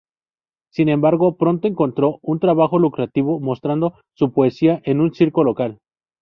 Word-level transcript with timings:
Sin 0.71 0.89
embargo, 0.89 1.37
pronto 1.37 1.67
encontró 1.67 2.17
un 2.23 2.39
trabajo 2.39 2.79
lucrativo 2.79 3.39
mostrando 3.39 3.93
su 4.15 4.31
poesía 4.31 4.81
en 4.83 4.99
un 4.99 5.13
circo 5.13 5.43
local. 5.43 5.77